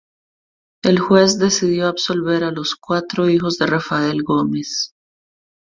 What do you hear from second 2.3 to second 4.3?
a los cuatro hijos de Rafael